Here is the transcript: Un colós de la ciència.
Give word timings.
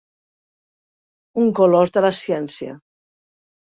Un 1.43 1.53
colós 1.61 1.97
de 1.99 2.07
la 2.09 2.15
ciència. 2.25 2.79